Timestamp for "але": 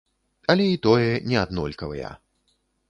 0.53-0.65